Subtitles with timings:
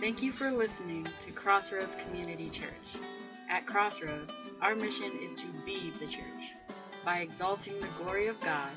[0.00, 2.68] Thank you for listening to Crossroads Community Church.
[3.50, 4.32] At Crossroads,
[4.62, 6.52] our mission is to be the church
[7.04, 8.70] by exalting the glory of God,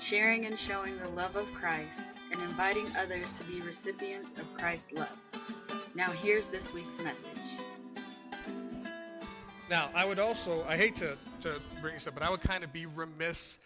[0.00, 2.00] sharing and showing the love of Christ,
[2.32, 5.16] and inviting others to be recipients of Christ's love.
[5.94, 7.38] Now, here's this week's message.
[9.70, 12.64] Now, I would also, I hate to, to bring this up, but I would kind
[12.64, 13.60] of be remiss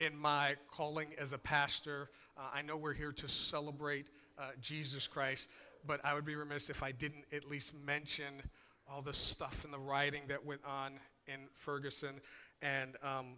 [0.00, 2.08] in my calling as a pastor.
[2.38, 4.06] Uh, I know we're here to celebrate
[4.38, 5.50] uh, Jesus Christ,
[5.86, 8.42] but I would be remiss if I didn't at least mention
[8.90, 10.94] all the stuff and the writing that went on
[11.26, 12.20] in Ferguson.
[12.62, 13.34] And um,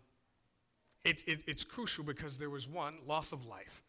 [1.04, 3.82] it, it, it's crucial because there was one, loss of life.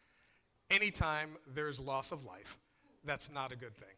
[0.70, 2.58] Anytime there's loss of life,
[3.06, 3.96] that's not a good thing.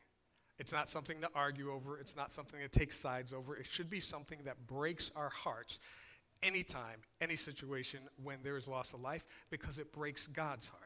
[0.57, 1.97] It's not something to argue over.
[1.99, 3.57] It's not something to take sides over.
[3.57, 5.79] It should be something that breaks our hearts
[6.43, 10.84] anytime, any situation when there is loss of life because it breaks God's heart.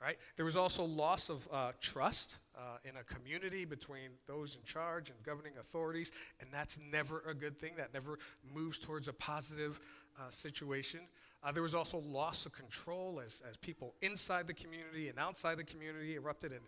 [0.00, 0.16] Right?
[0.36, 5.10] There was also loss of uh, trust uh, in a community between those in charge
[5.10, 7.72] and governing authorities, and that's never a good thing.
[7.76, 8.18] That never
[8.54, 9.80] moves towards a positive
[10.16, 11.00] uh, situation.
[11.42, 15.56] Uh, there was also loss of control as, as people inside the community and outside
[15.56, 16.58] the community erupted in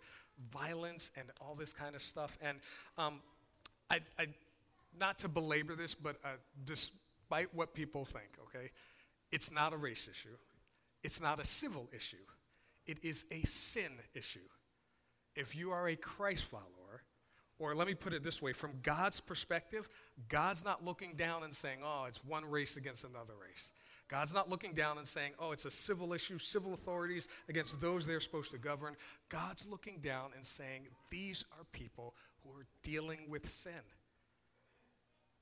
[0.51, 2.37] violence and all this kind of stuff.
[2.41, 2.57] And
[2.97, 3.21] um,
[3.89, 4.27] I, I,
[4.97, 6.29] not to belabor this, but uh,
[6.65, 8.71] despite what people think, okay,
[9.31, 10.35] it's not a race issue,
[11.03, 12.17] it's not a civil issue,
[12.85, 14.39] it is a sin issue.
[15.35, 17.03] If you are a Christ follower,
[17.59, 19.87] or let me put it this way from God's perspective,
[20.29, 23.71] God's not looking down and saying, oh, it's one race against another race.
[24.09, 28.05] God's not looking down and saying, oh, it's a civil issue, civil authorities against those
[28.05, 28.95] they're supposed to govern.
[29.29, 33.71] God's looking down and saying, these are people who are dealing with sin.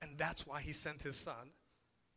[0.02, 1.50] And that's why he sent his son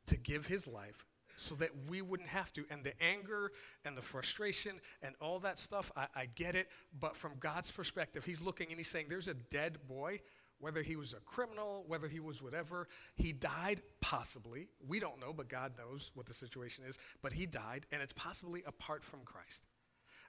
[0.06, 1.06] to give his life
[1.42, 2.64] so that we wouldn't have to.
[2.70, 3.52] And the anger
[3.84, 6.68] and the frustration and all that stuff, I, I get it.
[7.00, 10.20] But from God's perspective, he's looking and he's saying, there's a dead boy
[10.62, 12.86] whether he was a criminal, whether he was whatever.
[13.16, 14.68] He died, possibly.
[14.86, 16.98] We don't know, but God knows what the situation is.
[17.20, 19.64] But he died, and it's possibly apart from Christ.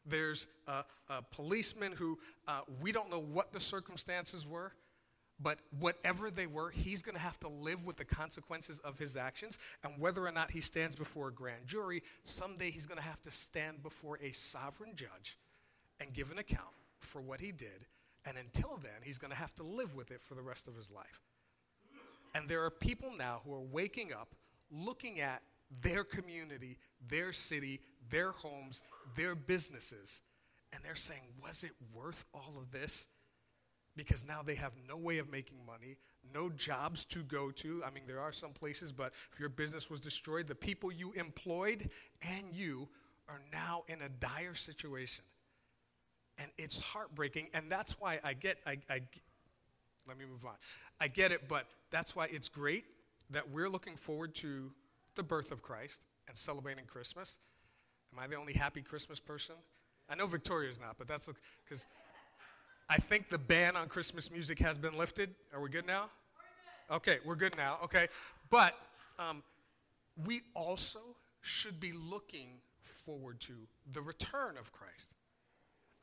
[0.07, 2.17] There's a, a policeman who
[2.47, 4.73] uh, we don't know what the circumstances were,
[5.39, 9.17] but whatever they were, he's going to have to live with the consequences of his
[9.17, 9.59] actions.
[9.83, 13.21] And whether or not he stands before a grand jury, someday he's going to have
[13.23, 15.37] to stand before a sovereign judge
[15.99, 17.85] and give an account for what he did
[18.25, 20.75] and until then, he's going to have to live with it for the rest of
[20.75, 21.21] his life.
[22.35, 24.29] And there are people now who are waking up,
[24.71, 25.41] looking at
[25.81, 26.77] their community,
[27.07, 28.81] their city, their homes,
[29.15, 30.21] their businesses,
[30.71, 33.05] and they're saying, was it worth all of this?
[33.95, 35.97] Because now they have no way of making money,
[36.33, 37.83] no jobs to go to.
[37.85, 41.11] I mean, there are some places, but if your business was destroyed, the people you
[41.13, 41.89] employed
[42.21, 42.87] and you
[43.29, 45.23] are now in a dire situation.
[46.39, 47.49] And it's heartbreaking.
[47.53, 49.01] And that's why I get, I, I,
[50.07, 50.55] let me move on.
[50.99, 52.85] I get it, but that's why it's great
[53.29, 54.71] that we're looking forward to
[55.15, 57.37] the birth of Christ and celebrating Christmas.
[58.11, 59.55] Am I the only happy Christmas person?
[60.09, 61.29] I know Victoria's not, but that's
[61.63, 61.87] because
[62.89, 65.33] I think the ban on Christmas music has been lifted.
[65.53, 66.09] Are we good now?
[66.89, 66.95] We're good.
[66.95, 67.77] Okay, we're good now.
[67.83, 68.07] Okay,
[68.49, 68.75] but
[69.17, 69.43] um,
[70.25, 70.99] we also
[71.41, 72.49] should be looking
[72.81, 73.53] forward to
[73.91, 75.09] the return of Christ.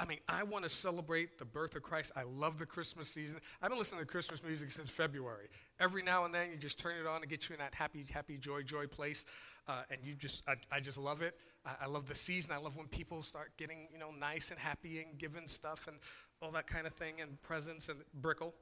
[0.01, 2.13] I mean, I want to celebrate the birth of Christ.
[2.17, 3.39] I love the Christmas season.
[3.61, 5.49] I've been listening to Christmas music since February.
[5.79, 8.03] Every now and then, you just turn it on and get you in that happy,
[8.11, 9.27] happy, joy, joy place,
[9.69, 11.37] uh, and you just, I, I just love it.
[11.67, 12.53] I, I, love the season.
[12.55, 15.99] I love when people start getting, you know, nice and happy and giving stuff and
[16.41, 18.55] all that kind of thing, and presents and brickle,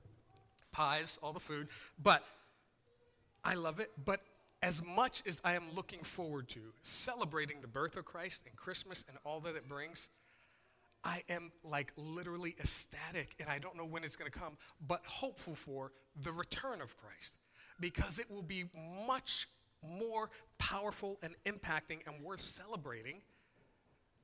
[0.72, 1.68] pies, all the food.
[2.02, 2.24] But
[3.44, 3.92] I love it.
[4.04, 4.22] But
[4.60, 9.04] as much as I am looking forward to celebrating the birth of Christ and Christmas
[9.08, 10.08] and all that it brings
[11.04, 15.04] I am like literally ecstatic, and I don't know when it's going to come, but
[15.06, 15.92] hopeful for
[16.22, 17.36] the return of Christ
[17.80, 18.64] because it will be
[19.06, 19.48] much
[19.82, 23.22] more powerful and impacting and worth celebrating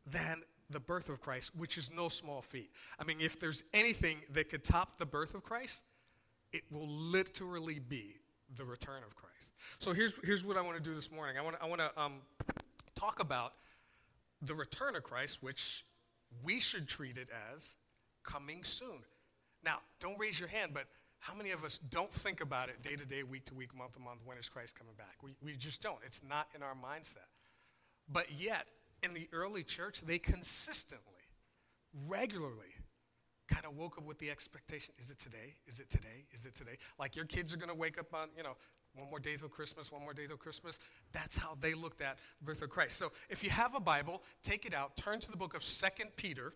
[0.07, 2.71] than the birth of Christ, which is no small feat.
[2.99, 5.85] I mean, if there's anything that could top the birth of Christ,
[6.53, 8.17] it will literally be
[8.57, 9.51] the return of Christ.
[9.79, 11.81] So here's, here's what I want to do this morning I want to I want
[11.81, 12.15] to um,
[12.95, 13.55] talk about
[14.43, 15.85] the return of Christ, which
[16.43, 17.75] we should treat it as
[18.23, 19.05] coming soon.
[19.65, 20.87] Now, don't raise your hand, but
[21.19, 23.93] how many of us don't think about it day to day, week to week, month
[23.95, 24.21] to month?
[24.25, 25.23] When is Christ coming back?
[25.23, 25.99] We, we just don't.
[26.05, 27.29] It's not in our mindset.
[28.13, 28.67] But yet,
[29.03, 31.23] in the early church, they consistently,
[32.07, 32.75] regularly,
[33.49, 35.55] kind of woke up with the expectation is it today?
[35.67, 36.27] Is it today?
[36.33, 36.77] Is it today?
[36.99, 38.57] Like your kids are going to wake up on, you know,
[38.95, 40.79] one more day till Christmas, one more day till Christmas.
[41.13, 42.97] That's how they looked at the birth of Christ.
[42.97, 46.11] So if you have a Bible, take it out, turn to the book of Second
[46.17, 46.55] Peter,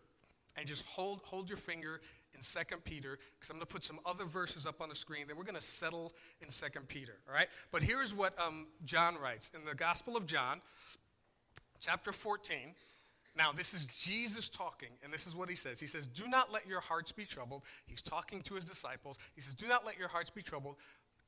[0.57, 2.01] and just hold, hold your finger
[2.35, 5.27] in 2 Peter, because I'm going to put some other verses up on the screen.
[5.27, 7.49] Then we're going to settle in 2 Peter, all right?
[7.71, 10.61] But here's what um, John writes in the Gospel of John,
[11.81, 12.75] chapter 14.
[13.37, 15.79] Now, this is Jesus talking, and this is what he says.
[15.79, 17.63] He says, Do not let your hearts be troubled.
[17.87, 19.19] He's talking to his disciples.
[19.35, 20.77] He says, Do not let your hearts be troubled.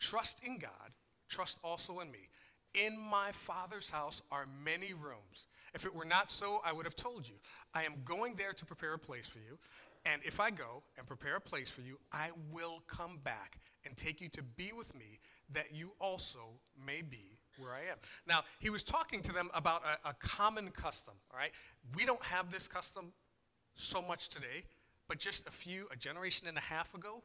[0.00, 0.90] Trust in God,
[1.30, 2.28] trust also in me.
[2.74, 5.46] In my Father's house are many rooms.
[5.74, 7.36] If it were not so, I would have told you.
[7.74, 9.58] I am going there to prepare a place for you.
[10.04, 13.96] And if I go and prepare a place for you, I will come back and
[13.96, 15.18] take you to be with me,
[15.52, 16.38] that you also
[16.86, 17.98] may be where I am.
[18.26, 21.50] Now, he was talking to them about a, a common custom, all right?
[21.94, 23.12] We don't have this custom
[23.74, 24.64] so much today,
[25.08, 27.22] but just a few, a generation and a half ago,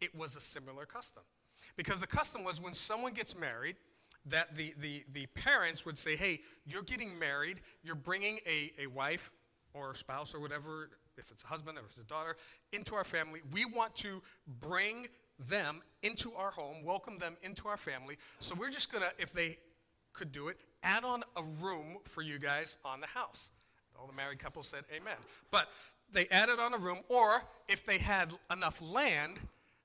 [0.00, 1.22] it was a similar custom.
[1.76, 3.76] Because the custom was when someone gets married,
[4.26, 8.86] that the, the, the parents would say, hey, you're getting married, you're bringing a, a
[8.86, 9.30] wife
[9.74, 12.36] or a spouse or whatever, if it's a husband or if it's a daughter,
[12.72, 13.40] into our family.
[13.52, 14.22] We want to
[14.60, 18.18] bring them into our home, welcome them into our family.
[18.40, 19.58] So we're just going to, if they
[20.12, 23.52] could do it, add on a room for you guys on the house.
[23.98, 25.16] All the married couples said amen.
[25.50, 25.68] But
[26.12, 29.38] they added on a room, or if they had enough land,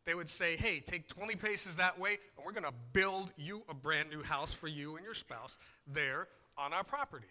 [0.05, 3.63] they would say, hey, take 20 paces that way, and we're going to build you
[3.69, 5.57] a brand new house for you and your spouse
[5.87, 6.27] there
[6.57, 7.27] on our property.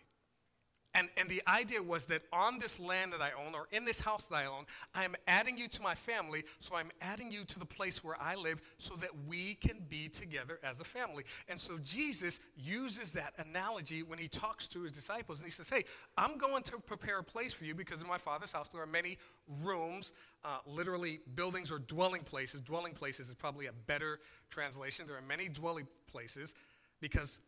[0.94, 3.98] And, and the idea was that on this land that I own, or in this
[3.98, 7.58] house that I own, I'm adding you to my family, so I'm adding you to
[7.58, 11.24] the place where I live so that we can be together as a family.
[11.48, 15.70] And so Jesus uses that analogy when he talks to his disciples, and he says,
[15.70, 15.84] Hey,
[16.19, 18.86] I'm going to prepare a place for you because in my Father's house there are
[18.86, 19.16] many
[19.62, 20.12] rooms,
[20.44, 22.61] uh, literally buildings or dwelling places.
[22.61, 25.06] Dwelling places is probably a better translation.
[25.06, 26.55] There are many dwelling places
[27.00, 27.41] because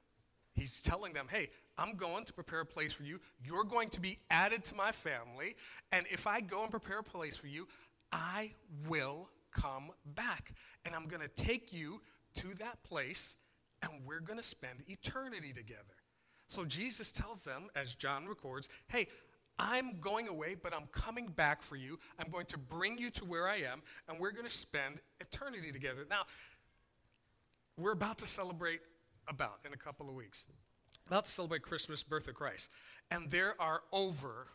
[0.55, 3.21] he's telling them, Hey, I'm going to prepare a place for you.
[3.45, 5.57] You're going to be added to my family.
[5.93, 7.67] And if I go and prepare a place for you,
[8.13, 8.53] I
[8.87, 10.53] will come back.
[10.85, 12.01] And I'm going to take you
[12.37, 13.37] to that place,
[13.83, 15.83] and we're going to spend eternity together.
[16.47, 19.09] So Jesus tells them, as John records, hey,
[19.59, 21.99] I'm going away, but I'm coming back for you.
[22.19, 25.71] I'm going to bring you to where I am, and we're going to spend eternity
[25.71, 26.05] together.
[26.11, 26.23] Now,
[27.77, 28.81] we're about to celebrate
[29.29, 30.49] about in a couple of weeks
[31.07, 32.71] about to celebrate Christmas, birth of Christ.
[33.11, 34.47] And there are over,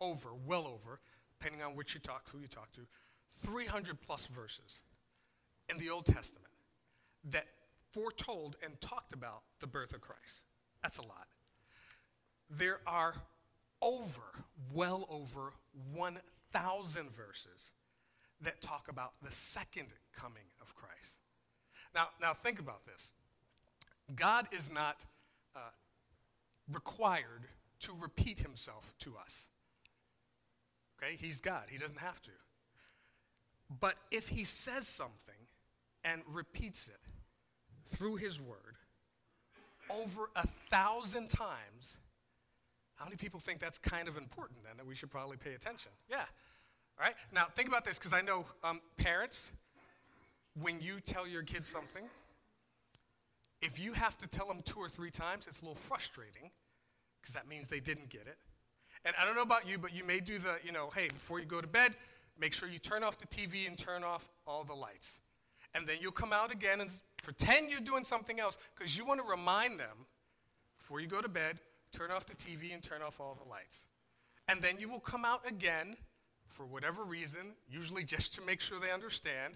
[0.00, 1.00] over, well over,
[1.38, 2.82] depending on which you talk, who you talk to,
[3.42, 4.82] 300 plus verses
[5.68, 6.52] in the Old Testament
[7.30, 7.46] that
[7.92, 10.42] foretold and talked about the birth of Christ.
[10.82, 11.26] That's a lot.
[12.50, 13.14] There are
[13.84, 14.22] over,
[14.72, 15.52] well over
[15.92, 17.72] 1,000 verses
[18.40, 21.18] that talk about the second coming of Christ.
[21.94, 23.14] Now, now think about this.
[24.16, 25.04] God is not
[25.54, 25.60] uh,
[26.72, 27.46] required
[27.80, 29.48] to repeat himself to us.
[30.98, 31.16] Okay?
[31.16, 32.30] He's God, he doesn't have to.
[33.80, 35.34] But if he says something
[36.04, 37.00] and repeats it
[37.86, 38.76] through his word
[39.90, 41.98] over a thousand times,
[42.96, 45.92] how many people think that's kind of important then that we should probably pay attention?
[46.08, 46.24] Yeah.
[46.98, 47.14] All right?
[47.32, 49.50] Now, think about this because I know um, parents,
[50.60, 52.04] when you tell your kids something,
[53.60, 56.50] if you have to tell them two or three times, it's a little frustrating
[57.20, 58.36] because that means they didn't get it.
[59.04, 61.40] And I don't know about you, but you may do the, you know, hey, before
[61.40, 61.94] you go to bed,
[62.38, 65.20] make sure you turn off the TV and turn off all the lights.
[65.74, 66.90] And then you'll come out again and
[67.22, 70.06] pretend you're doing something else because you want to remind them
[70.78, 71.58] before you go to bed,
[71.94, 73.86] turn off the TV and turn off all the lights.
[74.48, 75.96] And then you will come out again
[76.48, 79.54] for whatever reason, usually just to make sure they understand,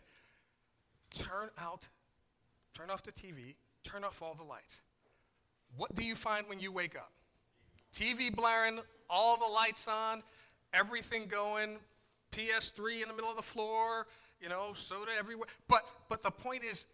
[1.15, 1.89] turn out,
[2.75, 3.55] turn off the TV,
[3.85, 4.83] turn off all the lights.
[5.77, 7.13] What do you find when you wake up?
[7.93, 8.81] TV blaring,
[9.11, 10.23] all the lights on,
[10.73, 11.77] everything going,
[12.33, 14.07] PS3 in the middle of the floor,
[14.41, 15.49] you know, soda everywhere.
[15.67, 16.87] But, but the point is,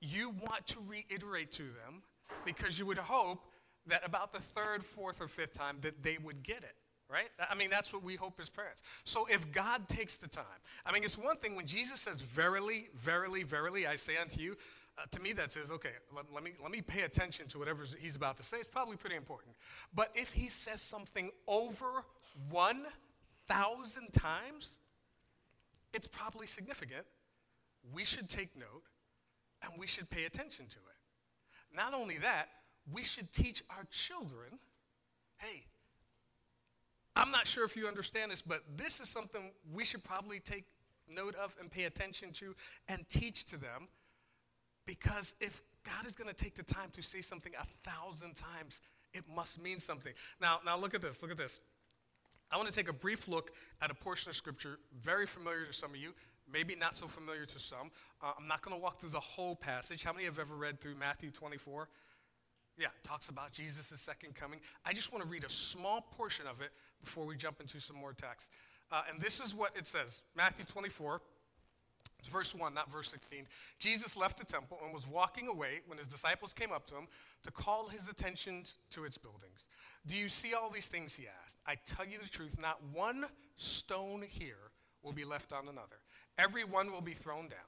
[0.00, 2.02] you want to reiterate to them
[2.44, 3.44] because you would hope
[3.86, 6.76] that about the third, fourth, or fifth time that they would get it
[7.08, 7.28] right?
[7.48, 8.82] I mean, that's what we hope as parents.
[9.04, 10.44] So if God takes the time,
[10.84, 14.56] I mean, it's one thing when Jesus says, Verily, verily, verily, I say unto you,
[14.98, 17.84] uh, to me that says, okay, let, let, me, let me pay attention to whatever
[17.98, 18.56] he's about to say.
[18.56, 19.54] It's probably pretty important.
[19.94, 22.04] But if he says something over
[22.50, 24.80] 1,000 times,
[25.92, 27.04] it's probably significant.
[27.92, 28.84] We should take note
[29.62, 31.76] and we should pay attention to it.
[31.76, 32.48] Not only that,
[32.92, 34.58] we should teach our children
[35.38, 35.64] hey,
[37.14, 40.64] I'm not sure if you understand this, but this is something we should probably take
[41.14, 42.54] note of and pay attention to
[42.88, 43.88] and teach to them
[44.86, 48.80] because if God is going to take the time to say something a thousand times,
[49.14, 50.12] it must mean something.
[50.40, 51.22] Now, now look at this.
[51.22, 51.60] Look at this.
[52.50, 53.52] I want to take a brief look
[53.82, 56.12] at a portion of Scripture very familiar to some of you,
[56.50, 57.90] maybe not so familiar to some.
[58.22, 60.04] Uh, I'm not going to walk through the whole passage.
[60.04, 61.88] How many have ever read through Matthew 24?
[62.78, 64.60] Yeah, talks about Jesus' second coming.
[64.84, 66.70] I just want to read a small portion of it
[67.02, 68.50] before we jump into some more text.
[68.92, 71.20] Uh, and this is what it says Matthew 24.
[72.18, 73.46] It's verse 1, not verse 16.
[73.78, 77.06] Jesus left the temple and was walking away when his disciples came up to him
[77.44, 79.66] to call his attention to its buildings.
[80.06, 81.14] Do you see all these things?
[81.14, 81.58] He asked.
[81.66, 84.70] I tell you the truth, not one stone here
[85.02, 86.00] will be left on another.
[86.38, 87.58] Every one will be thrown down.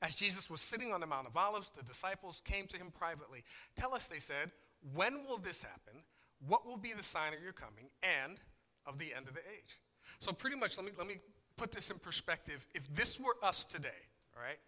[0.00, 3.42] As Jesus was sitting on the Mount of Olives, the disciples came to him privately.
[3.76, 4.52] Tell us, they said,
[4.94, 6.02] when will this happen?
[6.46, 8.38] What will be the sign of your coming and
[8.86, 9.80] of the end of the age?
[10.20, 11.16] So, pretty much, let me, let me
[11.56, 12.64] put this in perspective.
[12.74, 13.88] If this were us today,
[14.36, 14.58] all right,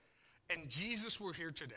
[0.51, 1.75] and Jesus were here today,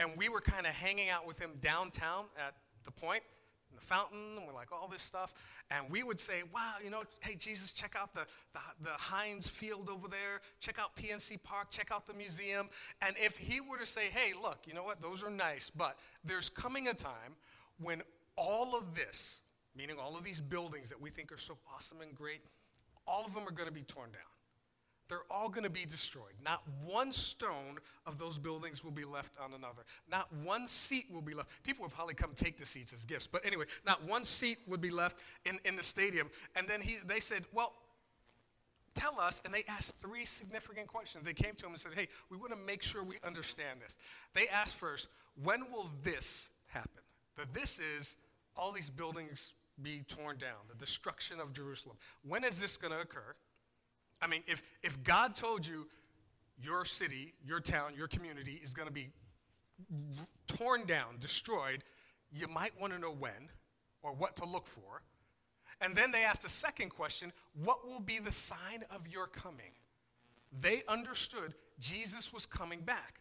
[0.00, 2.54] and we were kind of hanging out with him downtown at
[2.84, 3.37] the point, in
[3.74, 5.34] the fountain, and we're like all this stuff.
[5.70, 9.48] And we would say, wow, you know, hey, Jesus, check out the, the, the, Heinz
[9.48, 10.40] Field over there.
[10.60, 11.70] Check out PNC Park.
[11.70, 12.68] Check out the museum.
[13.02, 15.98] And if he were to say, hey, look, you know what, those are nice, but
[16.24, 17.36] there's coming a time
[17.80, 18.02] when
[18.36, 19.42] all of this,
[19.76, 22.40] meaning all of these buildings that we think are so awesome and great,
[23.06, 24.37] all of them are going to be torn down.
[25.08, 26.34] They're all going to be destroyed.
[26.44, 29.82] Not one stone of those buildings will be left on another.
[30.10, 31.48] Not one seat will be left.
[31.62, 33.26] People will probably come take the seats as gifts.
[33.26, 36.30] But anyway, not one seat would be left in, in the stadium.
[36.56, 37.72] And then he, they said, Well,
[38.94, 39.40] tell us.
[39.44, 41.24] And they asked three significant questions.
[41.24, 43.96] They came to him and said, Hey, we want to make sure we understand this.
[44.34, 45.08] They asked first,
[45.42, 47.02] When will this happen?
[47.36, 48.16] The this is
[48.56, 51.96] all these buildings be torn down, the destruction of Jerusalem.
[52.26, 53.34] When is this going to occur?
[54.20, 55.86] I mean, if, if God told you
[56.60, 59.10] your city, your town, your community is going to be
[60.46, 61.84] torn down, destroyed,
[62.32, 63.50] you might want to know when
[64.02, 65.02] or what to look for.
[65.80, 67.32] And then they asked the second question
[67.62, 69.72] what will be the sign of your coming?
[70.60, 73.20] They understood Jesus was coming back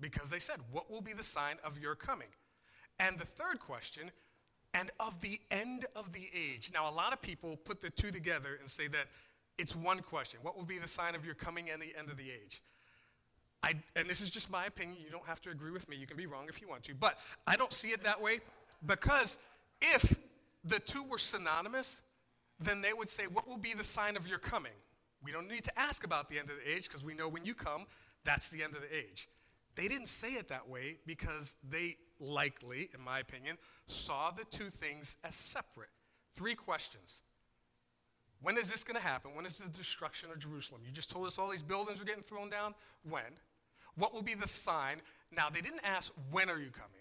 [0.00, 2.28] because they said, What will be the sign of your coming?
[2.98, 4.10] And the third question,
[4.74, 6.70] and of the end of the age.
[6.72, 9.06] Now, a lot of people put the two together and say that
[9.58, 12.16] it's one question What will be the sign of your coming and the end of
[12.16, 12.62] the age?
[13.62, 14.98] I, and this is just my opinion.
[15.02, 15.96] You don't have to agree with me.
[15.96, 16.94] You can be wrong if you want to.
[16.94, 18.40] But I don't see it that way
[18.84, 19.38] because
[19.80, 20.16] if
[20.64, 22.02] the two were synonymous,
[22.60, 24.72] then they would say, What will be the sign of your coming?
[25.22, 27.44] We don't need to ask about the end of the age because we know when
[27.44, 27.86] you come,
[28.24, 29.28] that's the end of the age.
[29.74, 34.70] They didn't say it that way because they likely, in my opinion, saw the two
[34.70, 35.90] things as separate.
[36.32, 37.22] Three questions
[38.42, 39.34] when is this going to happen?
[39.34, 40.82] When is the destruction of Jerusalem?
[40.84, 42.74] You just told us all these buildings are getting thrown down.
[43.08, 43.22] When?
[43.96, 44.96] What will be the sign?
[45.32, 46.92] Now, they didn't ask, when are you coming?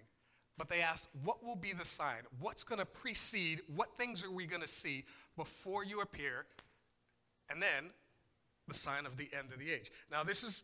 [0.57, 2.23] But they asked, what will be the sign?
[2.39, 3.61] What's going to precede?
[3.75, 5.03] What things are we going to see
[5.35, 6.45] before you appear?
[7.49, 7.91] And then
[8.67, 9.91] the sign of the end of the age.
[10.09, 10.63] Now, this is,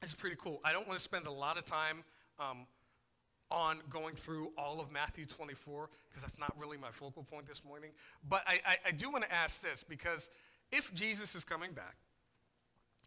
[0.00, 0.60] this is pretty cool.
[0.64, 2.04] I don't want to spend a lot of time
[2.38, 2.66] um,
[3.50, 7.64] on going through all of Matthew 24 because that's not really my focal point this
[7.64, 7.90] morning.
[8.28, 10.30] But I, I, I do want to ask this because
[10.72, 11.96] if Jesus is coming back,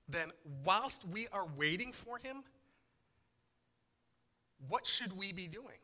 [0.09, 0.31] then
[0.65, 2.43] whilst we are waiting for him,
[4.67, 5.77] what should we be doing?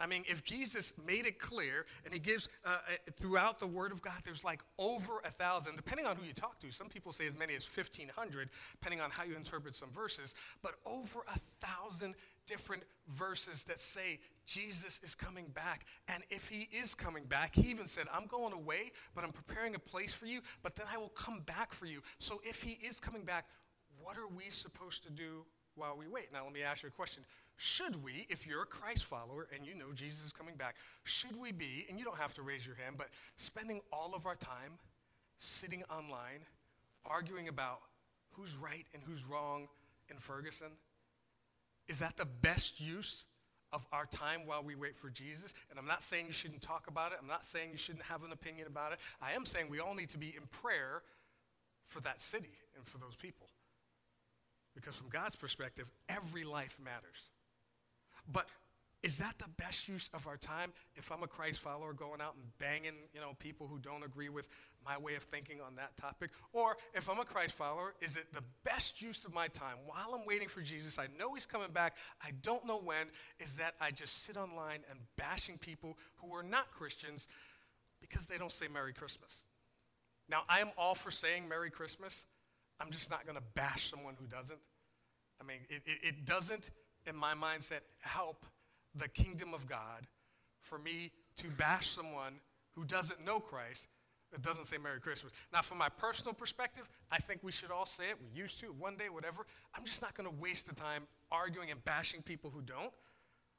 [0.00, 2.76] I mean, if Jesus made it clear, and he gives uh, uh,
[3.16, 6.58] throughout the Word of God, there's like over a thousand, depending on who you talk
[6.60, 6.72] to.
[6.72, 10.72] Some people say as many as 1,500, depending on how you interpret some verses, but
[10.84, 12.14] over a thousand
[12.46, 15.86] different verses that say Jesus is coming back.
[16.08, 19.74] And if he is coming back, he even said, I'm going away, but I'm preparing
[19.74, 22.00] a place for you, but then I will come back for you.
[22.18, 23.46] So if he is coming back,
[24.02, 25.44] what are we supposed to do
[25.76, 26.32] while we wait?
[26.32, 27.24] Now, let me ask you a question.
[27.56, 31.38] Should we, if you're a Christ follower and you know Jesus is coming back, should
[31.40, 34.34] we be, and you don't have to raise your hand, but spending all of our
[34.34, 34.72] time
[35.36, 36.40] sitting online
[37.06, 37.80] arguing about
[38.30, 39.68] who's right and who's wrong
[40.10, 40.68] in Ferguson?
[41.88, 43.26] Is that the best use
[43.72, 45.54] of our time while we wait for Jesus?
[45.70, 47.18] And I'm not saying you shouldn't talk about it.
[47.20, 48.98] I'm not saying you shouldn't have an opinion about it.
[49.20, 51.02] I am saying we all need to be in prayer
[51.86, 53.48] for that city and for those people.
[54.74, 57.30] Because from God's perspective, every life matters.
[58.32, 58.46] But
[59.04, 62.36] is that the best use of our time if I'm a Christ follower going out
[62.36, 64.48] and banging, you know, people who don't agree with
[64.82, 66.30] my way of thinking on that topic?
[66.54, 70.14] Or if I'm a Christ follower, is it the best use of my time while
[70.14, 70.98] I'm waiting for Jesus?
[70.98, 71.98] I know he's coming back.
[72.24, 73.08] I don't know when.
[73.38, 77.28] Is that I just sit online and bashing people who are not Christians
[78.00, 79.44] because they don't say Merry Christmas?
[80.30, 82.24] Now, I am all for saying Merry Christmas.
[82.80, 84.60] I'm just not going to bash someone who doesn't.
[85.42, 86.70] I mean, it, it, it doesn't,
[87.06, 88.46] in my mindset, help
[88.94, 90.06] the kingdom of God
[90.60, 92.34] for me to bash someone
[92.72, 93.88] who doesn't know Christ
[94.32, 95.32] that doesn't say Merry Christmas.
[95.52, 98.16] Now, from my personal perspective, I think we should all say it.
[98.20, 99.46] We used to, one day, whatever.
[99.76, 102.92] I'm just not going to waste the time arguing and bashing people who don't.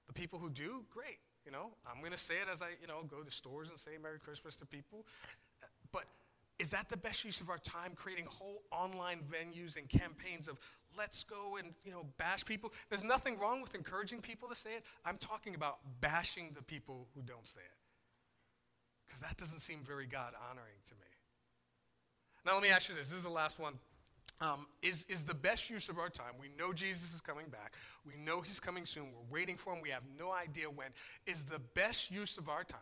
[0.07, 1.19] The people who do, great.
[1.45, 3.79] You know, I'm going to say it as I, you know, go to stores and
[3.79, 5.05] say Merry Christmas to people.
[5.91, 6.05] But
[6.59, 10.59] is that the best use of our time, creating whole online venues and campaigns of
[10.97, 12.71] let's go and, you know, bash people?
[12.89, 14.83] There's nothing wrong with encouraging people to say it.
[15.05, 17.77] I'm talking about bashing the people who don't say it.
[19.05, 21.07] Because that doesn't seem very God honoring to me.
[22.45, 23.09] Now, let me ask you this.
[23.09, 23.73] This is the last one.
[24.41, 26.33] Um, is, is the best use of our time.
[26.39, 27.73] We know Jesus is coming back.
[28.05, 29.05] We know he's coming soon.
[29.05, 29.81] We're waiting for him.
[29.81, 30.87] We have no idea when.
[31.25, 32.79] Is the best use of our time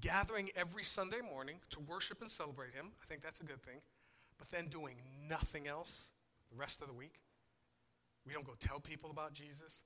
[0.00, 2.86] gathering every Sunday morning to worship and celebrate him?
[3.02, 3.80] I think that's a good thing.
[4.36, 4.96] But then doing
[5.28, 6.10] nothing else
[6.50, 7.20] the rest of the week?
[8.26, 9.82] We don't go tell people about Jesus.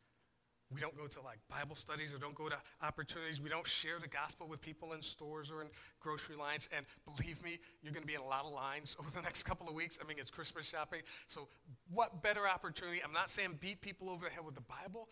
[0.72, 3.40] We don't go to like Bible studies or don't go to opportunities.
[3.40, 5.68] We don't share the gospel with people in stores or in
[6.00, 6.68] grocery lines.
[6.74, 9.42] And believe me, you're going to be in a lot of lines over the next
[9.42, 9.98] couple of weeks.
[10.02, 11.02] I mean, it's Christmas shopping.
[11.26, 11.48] So,
[11.92, 13.02] what better opportunity?
[13.04, 15.08] I'm not saying beat people over the head with the Bible,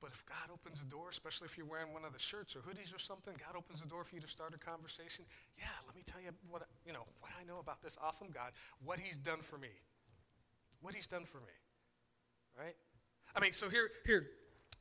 [0.00, 2.60] but if God opens the door, especially if you're wearing one of the shirts or
[2.60, 5.26] hoodies or something, God opens the door for you to start a conversation.
[5.58, 8.52] Yeah, let me tell you what you know what I know about this awesome God,
[8.82, 9.68] what He's done for me,
[10.80, 11.52] what He's done for me,
[12.58, 12.74] right?
[13.34, 14.26] I mean, so here, here,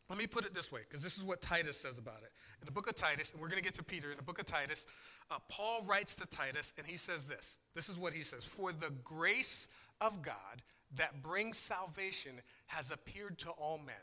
[0.10, 2.32] let me put it this way, because this is what Titus says about it.
[2.62, 4.40] In the book of Titus, and we're going to get to Peter, in the book
[4.40, 4.88] of Titus,
[5.30, 7.60] uh, Paul writes to Titus, and he says this.
[7.76, 9.68] This is what he says For the grace
[10.02, 10.64] of God
[10.96, 13.96] that brings salvation has appeared to all men.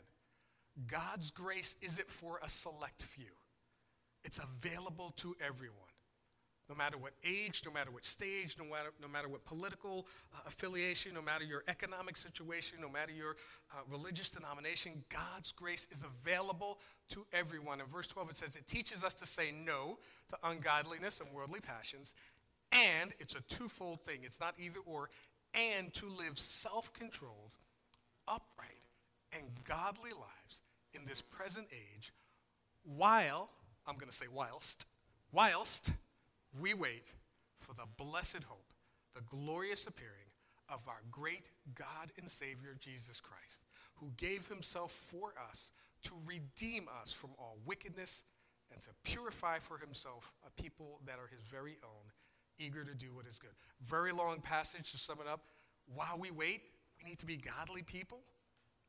[0.85, 3.33] God's grace isn't for a select few,
[4.23, 5.86] it's available to everyone
[6.69, 10.39] no matter what age, no matter what stage, no matter, no matter what political uh,
[10.45, 13.37] affiliation, no matter your economic situation, no matter your
[13.71, 17.79] uh, religious denomination, God's grace is available to everyone.
[17.79, 19.97] In verse 12, it says it teaches us to say no
[20.29, 22.13] to ungodliness and worldly passions,
[22.71, 24.19] and it's a twofold thing.
[24.23, 25.09] It's not either or,
[25.53, 27.55] and to live self controlled,
[28.27, 28.83] upright,
[29.31, 30.61] and godly lives
[30.93, 32.13] in this present age,
[32.83, 33.49] while,
[33.85, 34.85] I'm going to say whilst,
[35.31, 35.91] whilst,
[36.59, 37.05] we wait
[37.59, 38.73] for the blessed hope,
[39.15, 40.27] the glorious appearing
[40.69, 43.65] of our great God and Savior Jesus Christ,
[43.95, 45.71] who gave himself for us
[46.03, 48.23] to redeem us from all wickedness
[48.71, 52.11] and to purify for himself a people that are his very own,
[52.59, 53.51] eager to do what is good.
[53.85, 55.41] Very long passage to sum it up.
[55.93, 56.61] While we wait,
[56.97, 58.19] we need to be godly people,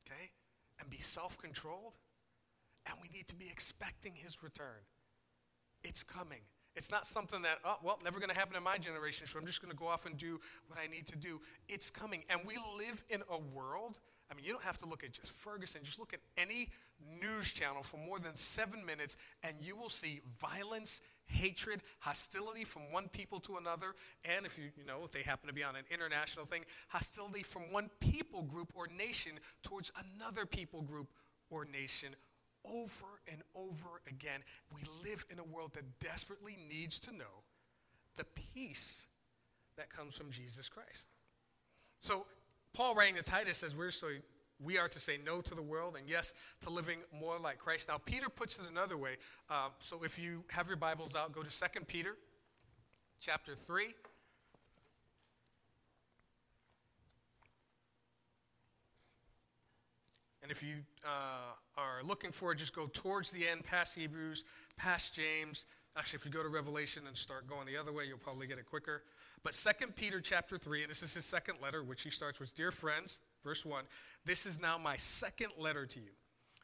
[0.04, 0.30] okay,
[0.80, 1.94] and be self controlled,
[2.86, 4.82] and we need to be expecting his return.
[5.84, 6.40] It's coming.
[6.76, 9.46] It's not something that, oh, well, never going to happen in my generation, so I'm
[9.46, 11.40] just going to go off and do what I need to do.
[11.68, 12.22] It's coming.
[12.30, 13.98] And we live in a world,
[14.30, 16.68] I mean, you don't have to look at just Ferguson, just look at any
[17.20, 22.82] news channel for more than seven minutes, and you will see violence, hatred, hostility from
[22.92, 25.76] one people to another, and if you, you know, if they happen to be on
[25.76, 31.08] an international thing, hostility from one people group or nation towards another people group
[31.50, 32.10] or nation
[32.72, 34.40] over and over again.
[34.74, 37.44] We live in a world that desperately needs to know
[38.16, 39.06] the peace
[39.76, 41.04] that comes from Jesus Christ.
[42.00, 42.26] So,
[42.74, 44.08] Paul writing to Titus says we're so
[44.62, 47.88] we are to say no to the world and yes to living more like Christ.
[47.88, 49.16] Now, Peter puts it another way.
[49.48, 52.16] Uh, so, if you have your Bibles out, go to 2 Peter
[53.20, 53.94] chapter 3.
[60.48, 64.44] And if you uh, are looking for it, just go towards the end, past Hebrews,
[64.78, 65.66] past James.
[65.94, 68.56] Actually, if you go to Revelation and start going the other way, you'll probably get
[68.56, 69.02] it quicker.
[69.42, 72.54] But 2 Peter chapter 3, and this is his second letter, which he starts with
[72.54, 73.84] Dear friends, verse 1,
[74.24, 76.12] this is now my second letter to you.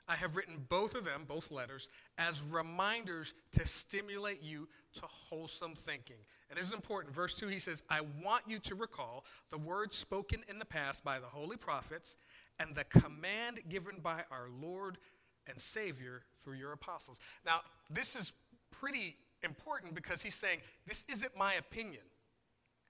[0.08, 5.74] I have written both of them, both letters, as reminders to stimulate you to wholesome
[5.74, 6.16] thinking.
[6.48, 7.14] And this is important.
[7.14, 11.04] Verse 2, he says, I want you to recall the words spoken in the past
[11.04, 12.16] by the holy prophets
[12.58, 14.98] and the command given by our Lord
[15.46, 17.18] and Savior through your apostles.
[17.44, 18.32] Now, this is
[18.70, 22.02] pretty important because he's saying, This isn't my opinion.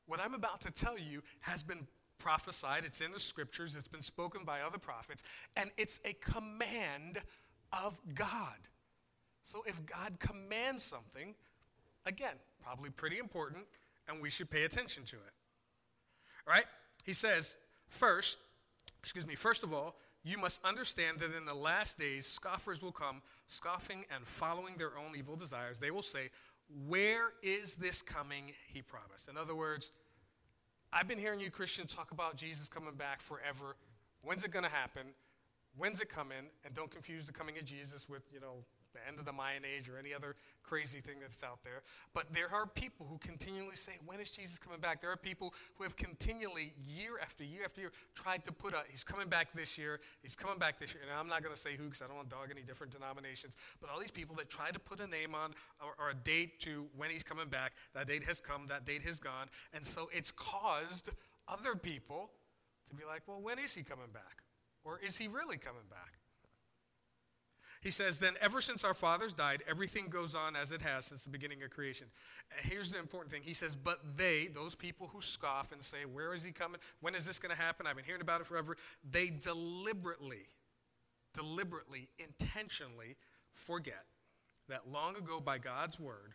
[0.07, 1.87] What I'm about to tell you has been
[2.18, 5.22] prophesied, it's in the scriptures, it's been spoken by other prophets,
[5.57, 7.20] and it's a command
[7.72, 8.57] of God.
[9.42, 11.35] So if God commands something,
[12.07, 13.64] again, probably pretty important,
[14.09, 15.33] and we should pay attention to it.
[16.46, 16.64] All right?
[17.05, 17.57] He says,
[17.88, 18.38] first,
[19.05, 22.90] excuse me, first of all, you must understand that in the last days, scoffers will
[22.90, 25.79] come, scoffing and following their own evil desires.
[25.79, 26.31] They will say,
[26.88, 29.29] Where is this coming he promised?
[29.29, 29.93] In other words,
[30.90, 33.77] I've been hearing you Christians talk about Jesus coming back forever.
[34.23, 35.03] When's it going to happen?
[35.77, 36.47] When's it coming?
[36.64, 38.64] And don't confuse the coming of Jesus with, you know,
[38.95, 41.83] the end of the Mayan age or any other crazy thing that's out there.
[42.15, 45.01] But there are people who continually say, When is Jesus coming back?
[45.01, 48.83] There are people who have continually, year after year after year, tried to put a,
[48.89, 51.03] He's coming back this year, He's coming back this year.
[51.03, 52.93] And I'm not going to say who because I don't want to dog any different
[52.93, 53.57] denominations.
[53.81, 55.53] But all these people that try to put a name on
[55.83, 59.03] or, or a date to when He's coming back, that date has come, that date
[59.03, 59.49] has gone.
[59.73, 61.11] And so it's caused
[61.47, 62.31] other people
[62.89, 64.43] to be like, Well, when is He coming back?
[64.85, 66.19] Or is He really coming back?
[67.85, 71.23] He says, then ever since our fathers died, everything goes on as it has since
[71.23, 72.07] the beginning of creation.
[72.51, 73.42] Uh, here's the important thing.
[73.44, 76.81] He says, but they, those people who scoff and say, where is he coming?
[77.03, 77.87] When is this going to happen?
[77.87, 78.79] I've been hearing about it forever.
[79.11, 80.47] They deliberately,
[81.35, 83.16] deliberately, intentionally
[83.53, 84.07] forget
[84.70, 86.33] that long ago by God's word,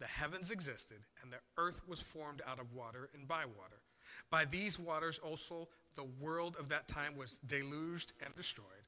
[0.00, 3.80] the heavens existed and the earth was formed out of water and by water.
[4.30, 8.83] By these waters also the world of that time was deluged and destroyed.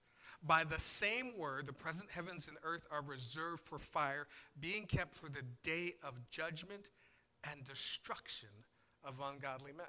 [0.47, 4.27] By the same word, the present heavens and earth are reserved for fire,
[4.61, 6.91] being kept for the day of judgment
[7.51, 8.49] and destruction
[9.05, 9.87] of ungodly men.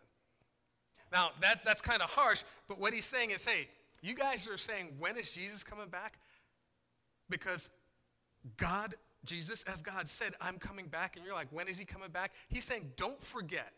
[1.12, 3.67] Now, that, that's kind of harsh, but what he's saying is hey,
[4.02, 6.20] you guys are saying, when is Jesus coming back?
[7.30, 7.70] Because
[8.58, 12.10] God, Jesus, as God said, I'm coming back, and you're like, when is he coming
[12.10, 12.32] back?
[12.50, 13.74] He's saying, don't forget,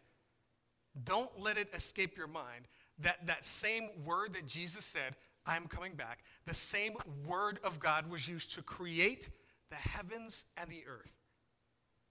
[1.04, 2.68] don't let it escape your mind
[3.00, 5.16] that that same word that Jesus said,
[5.50, 6.20] I'm coming back.
[6.46, 6.94] The same
[7.28, 9.32] word of God was used to create
[9.72, 11.12] the heavens and the earth.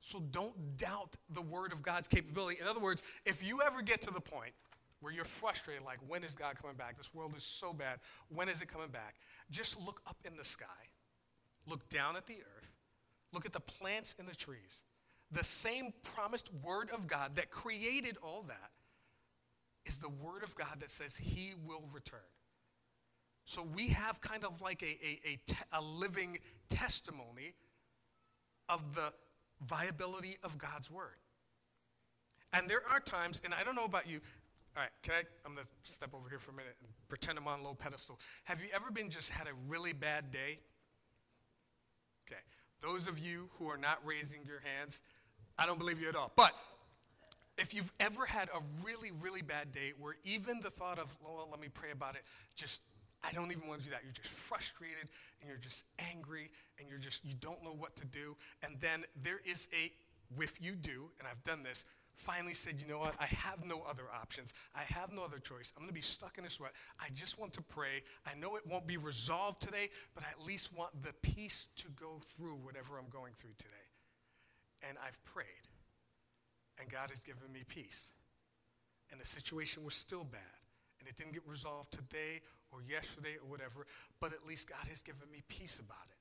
[0.01, 2.59] So don't doubt the word of God's capability.
[2.61, 4.53] In other words, if you ever get to the point
[5.01, 6.97] where you're frustrated, like, when is God coming back?
[6.97, 8.01] This world is so bad.
[8.29, 9.15] When is it coming back?
[9.51, 10.67] Just look up in the sky,
[11.67, 12.73] look down at the earth,
[13.33, 14.83] look at the plants and the trees.
[15.31, 18.71] The same promised word of God that created all that
[19.85, 22.21] is the word of God that says he will return.
[23.49, 26.37] So we have kind of like a, a, a, te- a living
[26.69, 27.55] testimony
[28.69, 29.11] of the
[29.67, 31.17] viability of God's word.
[32.53, 34.21] And there are times, and I don't know about you,
[34.77, 35.23] all right, can I?
[35.47, 37.73] I'm going to step over here for a minute and pretend I'm on a low
[37.73, 38.21] pedestal.
[38.45, 40.59] Have you ever been just had a really bad day?
[42.31, 42.43] Okay.
[42.83, 45.01] Those of you who are not raising your hands,
[45.57, 46.33] I don't believe you at all.
[46.37, 46.53] But
[47.57, 51.49] if you've ever had a really, really bad day where even the thought of, well,
[51.51, 52.83] let me pray about it, just
[53.25, 54.05] I don't even want to do that.
[54.05, 55.09] You're just frustrated
[55.41, 58.37] and you're just angry and you're just, you don't know what to do.
[58.63, 59.93] And then there is a,
[60.41, 63.15] if you do, and I've done this, finally said, you know what?
[63.19, 64.55] I have no other options.
[64.75, 65.73] I have no other choice.
[65.77, 66.73] I'm going to be stuck in a sweat.
[67.01, 68.03] I just want to pray.
[68.27, 71.89] I know it won't be resolved today, but I at least want the peace to
[72.01, 73.75] go through whatever I'm going through today.
[74.89, 75.47] And I've prayed,
[76.79, 78.13] and God has given me peace.
[79.11, 80.58] And the situation was still bad
[80.99, 83.87] and it didn't get resolved today or yesterday or whatever,
[84.21, 86.17] but at least God has given me peace about it.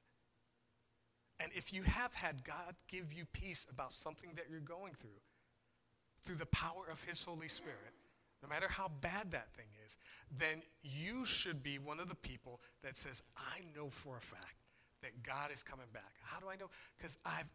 [1.43, 5.21] And if you have had God give you peace about something that you're going through,
[6.23, 7.93] through the power of His Holy Spirit,
[8.41, 9.97] no matter how bad that thing is,
[10.37, 14.63] then you should be one of the people that says, I know for a fact
[15.01, 16.13] that God is coming back.
[16.23, 16.69] How do I know?
[16.97, 17.49] Because I've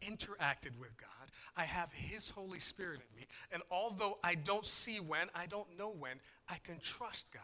[0.00, 1.30] interacted with God.
[1.56, 3.26] I have His Holy Spirit in me.
[3.52, 6.16] And although I don't see when, I don't know when,
[6.48, 7.42] I can trust God.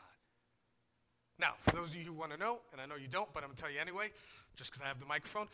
[1.39, 3.43] Now, for those of you who want to know, and I know you don't, but
[3.43, 4.11] I'm going to tell you anyway,
[4.57, 5.47] just because I have the microphone,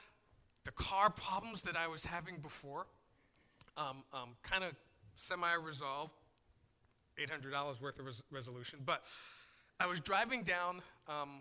[0.64, 2.86] the car problems that I was having before,
[3.76, 4.72] um, um, kind of
[5.14, 6.14] semi resolved,
[7.18, 8.80] $800 worth of res- resolution.
[8.84, 9.04] But
[9.78, 11.40] I was driving down, um,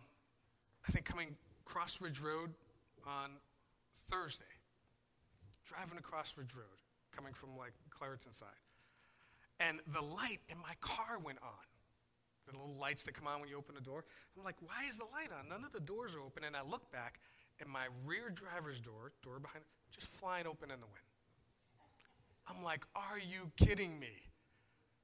[0.87, 2.51] I think coming Cross Ridge Road
[3.07, 3.31] on
[4.09, 4.45] Thursday,
[5.65, 6.79] driving across Ridge Road,
[7.11, 8.49] coming from like Clairton side.
[9.59, 11.65] And the light in my car went on.
[12.45, 14.05] The little lights that come on when you open the door.
[14.37, 15.49] I'm like, why is the light on?
[15.49, 16.43] None of the doors are open.
[16.43, 17.19] And I look back,
[17.59, 21.07] and my rear driver's door, door behind, just flying open in the wind.
[22.47, 24.13] I'm like, are you kidding me?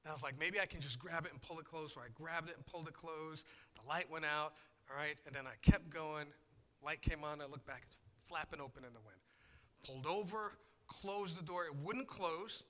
[0.04, 1.94] And I was like, maybe I can just grab it and pull it closed.
[1.94, 3.46] So I grabbed it and pulled it closed.
[3.80, 4.52] The light went out,
[4.88, 6.26] all right, and then I kept going.
[6.84, 7.40] Light came on.
[7.40, 7.96] I looked back, it's
[8.28, 9.18] flapping open in the wind.
[9.86, 10.52] Pulled over,
[10.86, 11.64] closed the door.
[11.64, 12.64] It wouldn't close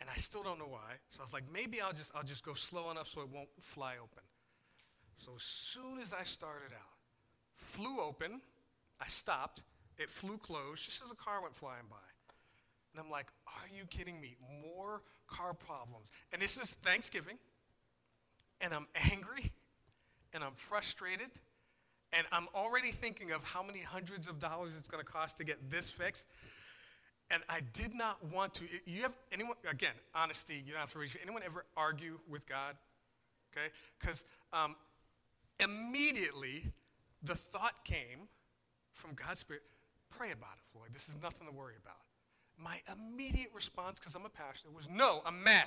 [0.00, 0.96] and I still don't know why.
[1.10, 3.48] So I was like, maybe I'll just I'll just go slow enough so it won't
[3.60, 4.22] fly open.
[5.16, 6.96] So as soon as I started out,
[7.54, 8.40] flew open,
[9.00, 9.62] I stopped,
[9.98, 11.96] it flew closed just as a car went flying by.
[12.92, 14.36] And I'm like, are you kidding me?
[14.62, 16.08] More car problems.
[16.32, 17.36] And this is Thanksgiving,
[18.62, 19.52] and I'm angry,
[20.32, 21.28] and I'm frustrated,
[22.12, 25.44] and I'm already thinking of how many hundreds of dollars it's going to cost to
[25.44, 26.26] get this fixed.
[27.30, 28.64] And I did not want to.
[28.86, 32.74] You have anyone, again, honesty, you don't have to your, anyone ever argue with God?
[33.52, 33.68] Okay?
[34.00, 34.74] Because um,
[35.60, 36.64] immediately
[37.22, 38.28] the thought came
[38.92, 39.62] from God's Spirit,
[40.10, 40.88] pray about it, Floyd.
[40.92, 41.96] This is nothing to worry about.
[42.58, 45.66] My immediate response, because I'm a pastor, was no, I'm mad.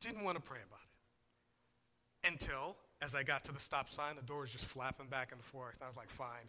[0.00, 2.32] Didn't want to pray about it.
[2.32, 5.42] Until, as I got to the stop sign, the door was just flapping back and
[5.42, 5.78] forth.
[5.82, 6.48] I was like, fine.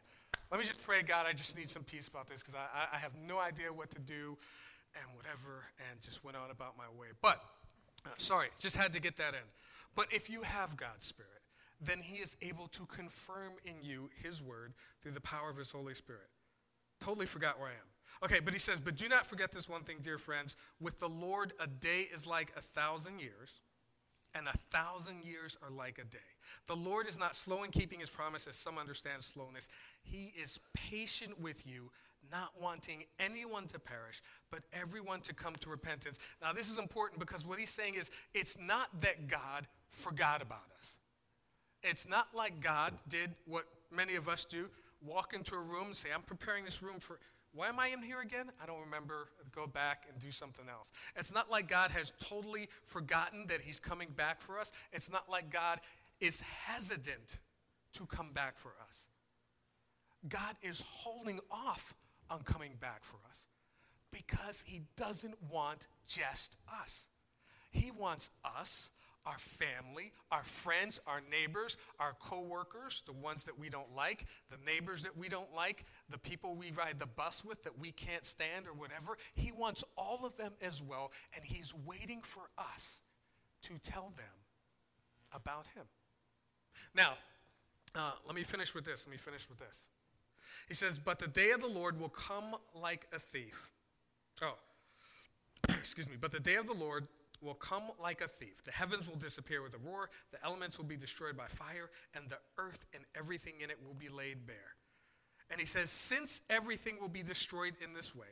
[0.51, 2.99] Let me just pray, God, I just need some peace about this because I, I
[2.99, 4.37] have no idea what to do
[4.95, 7.07] and whatever, and just went on about my way.
[7.21, 7.41] But,
[8.05, 9.47] uh, sorry, just had to get that in.
[9.95, 11.29] But if you have God's Spirit,
[11.79, 15.71] then He is able to confirm in you His word through the power of His
[15.71, 16.27] Holy Spirit.
[16.99, 17.91] Totally forgot where I am.
[18.23, 20.55] Okay, but he says, But do not forget this one thing, dear friends.
[20.79, 23.61] With the Lord, a day is like a thousand years,
[24.35, 26.19] and a thousand years are like a day.
[26.67, 29.69] The Lord is not slow in keeping his promise, as some understand slowness.
[30.03, 31.91] He is patient with you,
[32.31, 36.19] not wanting anyone to perish, but everyone to come to repentance.
[36.41, 40.69] Now, this is important because what he's saying is it's not that God forgot about
[40.77, 40.97] us.
[41.83, 44.69] It's not like God did what many of us do
[45.03, 47.19] walk into a room and say, I'm preparing this room for
[47.53, 48.49] why am I in here again?
[48.63, 49.27] I don't remember.
[49.53, 50.91] Go back and do something else.
[51.17, 54.71] It's not like God has totally forgotten that He's coming back for us.
[54.93, 55.81] It's not like God
[56.21, 57.39] is hesitant
[57.93, 59.07] to come back for us.
[60.29, 61.95] God is holding off
[62.29, 63.47] on coming back for us
[64.11, 67.09] because He doesn't want just us.
[67.71, 68.91] He wants us
[69.25, 74.57] our family, our friends, our neighbors, our coworkers, the ones that we don't like, the
[74.65, 78.25] neighbors that we don't like, the people we ride the bus with that we can't
[78.25, 79.17] stand or whatever.
[79.35, 83.01] He wants all of them as well, and he's waiting for us
[83.63, 84.25] to tell them
[85.33, 85.85] about him.
[86.95, 87.13] Now,
[87.95, 89.05] uh, let me finish with this.
[89.05, 89.85] Let me finish with this.
[90.67, 93.71] He says, But the day of the Lord will come like a thief.
[94.41, 94.55] Oh,
[95.69, 96.15] excuse me.
[96.19, 97.07] But the day of the Lord
[97.41, 98.63] will come like a thief.
[98.63, 102.29] The heavens will disappear with a roar, the elements will be destroyed by fire, and
[102.29, 104.75] the earth and everything in it will be laid bare.
[105.49, 108.27] And he says, Since everything will be destroyed in this way,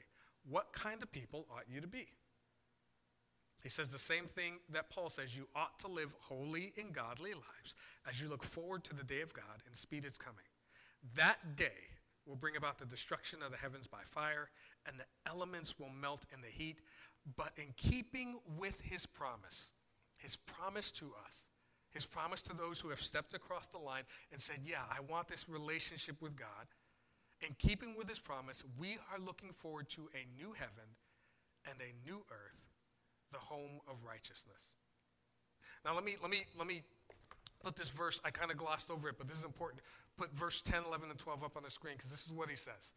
[0.50, 2.08] what kind of people ought you to be?
[3.62, 7.34] He says the same thing that Paul says you ought to live holy and godly
[7.34, 7.76] lives
[8.08, 10.46] as you look forward to the day of God and speed its coming.
[11.16, 11.88] That day
[12.26, 14.50] will bring about the destruction of the heavens by fire,
[14.86, 16.80] and the elements will melt in the heat
[17.36, 19.74] but in keeping with his promise,
[20.18, 21.48] his promise to us,
[21.92, 25.28] his promise to those who have stepped across the line and said, Yeah, I want
[25.28, 26.68] this relationship with God.
[27.42, 30.90] In keeping with his promise, we are looking forward to a new heaven
[31.70, 32.69] and a new earth,
[33.32, 34.74] the home of righteousness.
[35.86, 36.84] Now let me let me let me
[37.60, 39.82] put this verse, I kind of glossed over it, but this is important.
[40.18, 42.56] Put verse 10, 11, and 12 up on the screen because this is what he
[42.56, 42.94] says.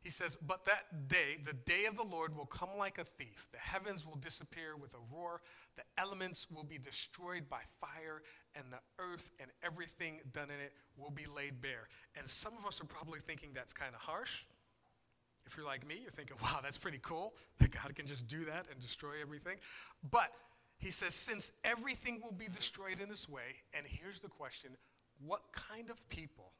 [0.00, 3.46] He says, But that day, the day of the Lord, will come like a thief.
[3.52, 5.42] The heavens will disappear with a roar,
[5.76, 8.22] the elements will be destroyed by fire,
[8.54, 11.88] and the earth and everything done in it will be laid bare.
[12.16, 14.44] And some of us are probably thinking that's kind of harsh.
[15.50, 18.44] If you're like me, you're thinking, wow, that's pretty cool that God can just do
[18.44, 19.56] that and destroy everything.
[20.12, 20.30] But
[20.78, 24.70] he says, since everything will be destroyed in this way, and here's the question
[25.26, 26.52] what kind of people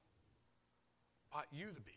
[1.33, 1.93] ought you to be?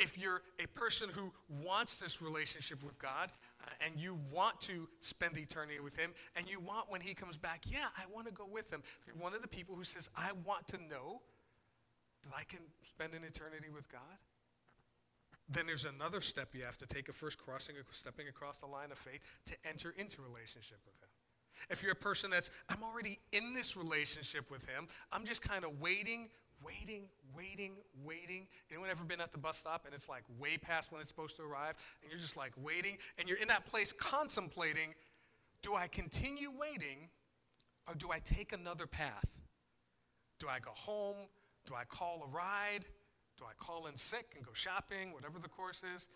[0.00, 1.30] if you're a person who
[1.62, 3.30] wants this relationship with God
[3.62, 7.36] uh, and you want to spend eternity with Him and you want when He comes
[7.36, 8.82] back, yeah, I want to go with Him.
[8.82, 11.20] If you're one of the people who says, I want to know
[12.22, 14.00] that I can spend an eternity with God,
[15.50, 18.92] then there's another step you have to take of first crossing, stepping across the line
[18.92, 21.08] of faith to enter into relationship with Him.
[21.68, 25.64] If you're a person that's, I'm already in this relationship with Him, I'm just kind
[25.64, 26.28] of waiting
[26.62, 27.72] waiting, waiting,
[28.04, 28.46] waiting.
[28.70, 31.36] Anyone ever been at the bus stop and it's like way past when it's supposed
[31.36, 34.94] to arrive and you're just like waiting and you're in that place contemplating,
[35.62, 37.08] do I continue waiting
[37.88, 39.28] or do I take another path?
[40.38, 41.16] Do I go home?
[41.66, 42.86] Do I call a ride?
[43.40, 46.08] Do I call in sick and go shopping, whatever the course is?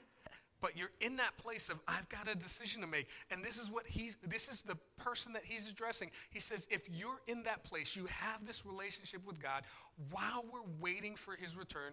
[0.65, 3.11] but you're in that place of I've got a decision to make.
[3.31, 6.11] And this is what he's this is the person that he's addressing.
[6.31, 9.65] He says, if you're in that place, you have this relationship with God
[10.11, 11.93] while we're waiting for his return,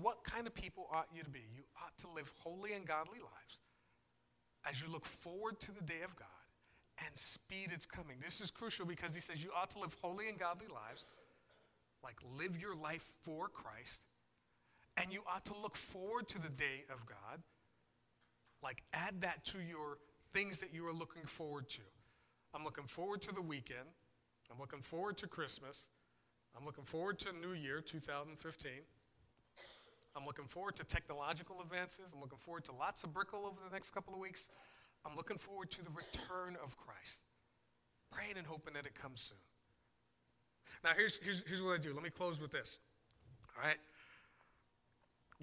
[0.00, 1.44] what kind of people ought you to be?
[1.54, 3.60] You ought to live holy and godly lives
[4.68, 6.26] as you look forward to the day of God
[7.06, 8.16] and speed its coming.
[8.20, 11.06] This is crucial because he says you ought to live holy and godly lives,
[12.02, 14.07] like live your life for Christ,
[15.00, 17.40] and you ought to look forward to the day of God
[18.62, 19.98] like, add that to your
[20.32, 21.82] things that you are looking forward to.
[22.54, 23.88] I'm looking forward to the weekend.
[24.50, 25.86] I'm looking forward to Christmas.
[26.56, 28.72] I'm looking forward to New Year 2015.
[30.16, 32.12] I'm looking forward to technological advances.
[32.12, 34.48] I'm looking forward to lots of Brickell over the next couple of weeks.
[35.06, 37.22] I'm looking forward to the return of Christ.
[38.10, 39.38] Praying and hoping that it comes soon.
[40.82, 41.94] Now, here's, here's, here's what I do.
[41.94, 42.80] Let me close with this.
[43.56, 43.76] All right?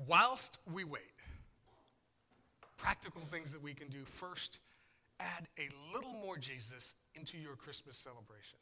[0.07, 1.01] Whilst we wait,
[2.77, 4.03] practical things that we can do.
[4.05, 4.59] First,
[5.19, 8.59] add a little more Jesus into your Christmas celebration.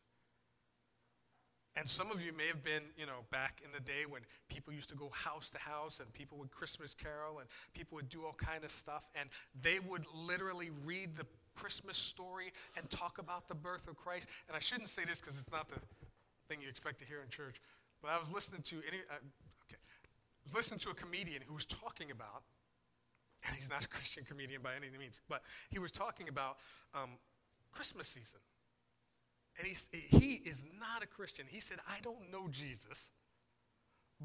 [1.75, 4.71] And some of you may have been, you know, back in the day when people
[4.71, 8.23] used to go house to house and people would Christmas carol and people would do
[8.23, 9.27] all kind of stuff and
[9.59, 14.29] they would literally read the Christmas story and talk about the birth of Christ.
[14.47, 15.79] And I shouldn't say this because it's not the
[16.47, 17.59] thing you expect to hear in church,
[18.03, 19.15] but I was listening to any, uh,
[20.45, 22.43] was listening to a comedian who was talking about,
[23.47, 26.57] and he's not a Christian comedian by any means, but he was talking about
[26.93, 27.11] um,
[27.71, 28.39] Christmas season.
[29.57, 31.45] And he's, he is not a Christian.
[31.47, 33.11] He said, I don't know Jesus,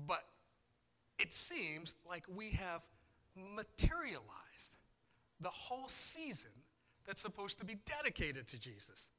[0.07, 0.24] but
[1.18, 2.83] it seems like we have
[3.37, 4.76] materialized
[5.40, 6.50] the whole season
[7.07, 9.11] that's supposed to be dedicated to Jesus.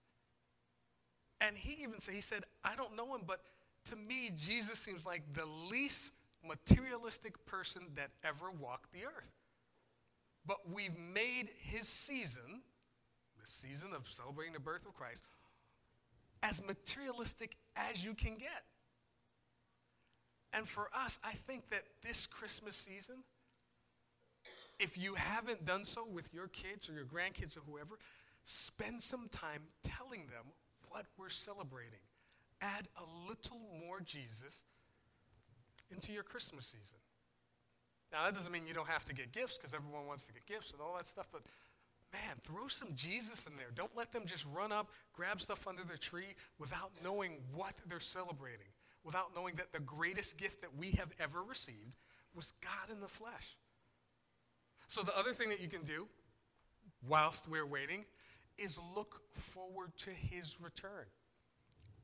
[1.41, 3.41] And he even said, he said, I don't know him, but
[3.85, 6.11] to me, Jesus seems like the least
[6.47, 9.31] materialistic person that ever walked the earth.
[10.45, 12.61] But we've made his season,
[13.39, 15.23] the season of celebrating the birth of Christ,
[16.41, 18.63] as materialistic as you can get.
[20.53, 23.17] And for us, I think that this Christmas season,
[24.79, 27.99] if you haven't done so with your kids or your grandkids or whoever,
[28.45, 30.45] spend some time telling them
[30.87, 31.99] what we're celebrating.
[32.61, 34.63] Add a little more Jesus
[35.91, 36.99] into your Christmas season.
[38.11, 40.45] Now, that doesn't mean you don't have to get gifts because everyone wants to get
[40.45, 41.43] gifts and all that stuff, but
[42.11, 43.67] man, throw some Jesus in there.
[43.75, 47.99] Don't let them just run up, grab stuff under the tree without knowing what they're
[47.99, 48.67] celebrating,
[49.03, 51.97] without knowing that the greatest gift that we have ever received
[52.33, 53.57] was God in the flesh.
[54.87, 56.07] So, the other thing that you can do
[57.07, 58.05] whilst we're waiting
[58.57, 61.05] is look forward to his return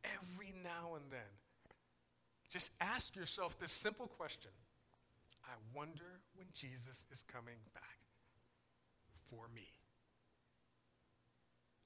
[0.03, 1.19] every now and then.
[2.49, 4.51] Just ask yourself this simple question
[5.45, 7.99] I wonder when Jesus is coming back
[9.23, 9.67] for me.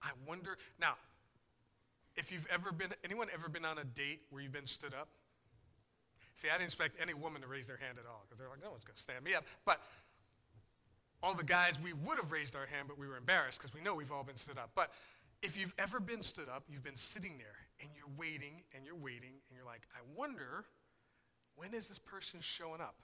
[0.02, 0.58] I wonder.
[0.80, 0.94] Now,
[2.16, 5.10] if you've ever been, anyone ever been on a date where you've been stood up?
[6.36, 8.64] See, I didn't expect any woman to raise their hand at all because they're like,
[8.64, 9.44] no one's going to stand me up.
[9.66, 9.82] But
[11.22, 13.82] all the guys, we would have raised our hand, but we were embarrassed because we
[13.82, 14.72] know we've all been stood up.
[14.74, 14.92] But
[15.42, 18.96] if you've ever been stood up, you've been sitting there and you're waiting and you're
[18.96, 20.66] waiting and you're like, I wonder
[21.56, 22.96] when is this person showing up?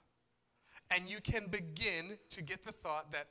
[0.90, 3.26] And you can begin to get the thought that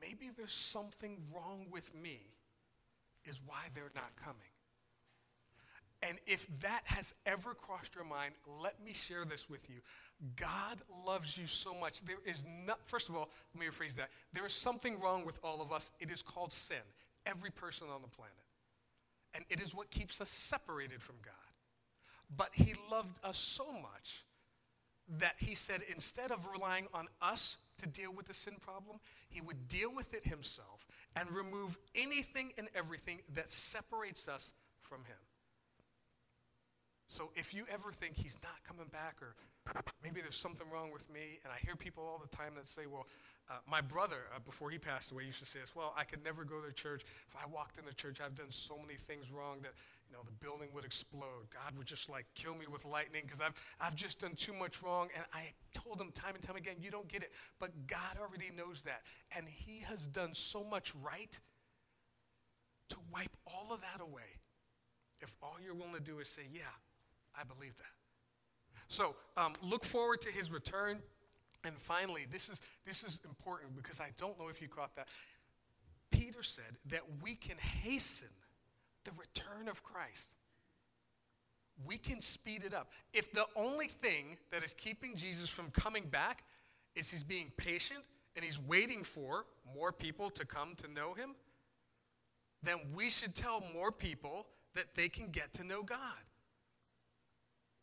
[0.00, 2.20] maybe there's something wrong with me
[3.24, 4.36] is why they're not coming.
[6.02, 9.76] And if that has ever crossed your mind, let me share this with you.
[10.36, 12.02] God loves you so much.
[12.04, 14.08] There is not, first of all, let me rephrase that.
[14.32, 15.90] There is something wrong with all of us.
[16.00, 16.78] It is called sin,
[17.26, 18.34] every person on the planet.
[19.34, 21.34] And it is what keeps us separated from God.
[22.36, 24.24] But He loved us so much
[25.18, 29.40] that He said instead of relying on us to deal with the sin problem, He
[29.40, 35.16] would deal with it Himself and remove anything and everything that separates us from Him.
[37.10, 39.34] So if you ever think He's not coming back, or
[40.02, 42.82] maybe there's something wrong with me, and I hear people all the time that say,
[42.86, 43.06] well,
[43.50, 46.22] uh, my brother, uh, before he passed away, used to say this, well, I could
[46.22, 47.02] never go to church.
[47.28, 49.72] If I walked into church, I've done so many things wrong that,
[50.08, 51.50] you know, the building would explode.
[51.52, 54.80] God would just like kill me with lightning because I've, I've just done too much
[54.80, 55.08] wrong.
[55.16, 57.32] And I told him time and time again, you don't get it.
[57.58, 59.02] But God already knows that.
[59.36, 61.36] And he has done so much right
[62.90, 64.38] to wipe all of that away.
[65.20, 66.70] If all you're willing to do is say, yeah,
[67.40, 67.94] I believe that.
[68.88, 70.98] So um, look forward to his return.
[71.64, 75.08] And finally, this is, this is important because I don't know if you caught that.
[76.10, 78.28] Peter said that we can hasten
[79.04, 80.30] the return of Christ.
[81.86, 82.90] We can speed it up.
[83.12, 86.44] If the only thing that is keeping Jesus from coming back
[86.94, 88.00] is he's being patient
[88.36, 91.34] and he's waiting for more people to come to know him,
[92.62, 95.98] then we should tell more people that they can get to know God.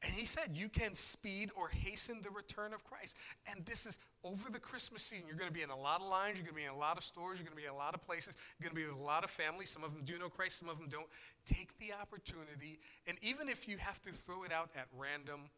[0.04, 3.16] And he said, You can speed or hasten the return of Christ.
[3.52, 5.26] And this is over the Christmas season.
[5.28, 6.38] You're going to be in a lot of lines.
[6.38, 7.40] You're going to be in a lot of stores.
[7.40, 8.36] You're going to be in a lot of places.
[8.60, 9.70] You're going to be with a lot of families.
[9.70, 11.08] Some of them do know Christ, some of them don't.
[11.46, 12.80] Take the opportunity.
[13.08, 15.50] And even if you have to throw it out at random,